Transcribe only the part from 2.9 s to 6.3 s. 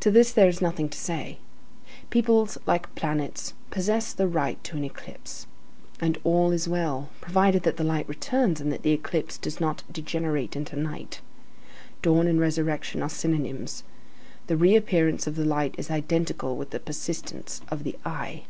planets, possess the right to an eclipse. And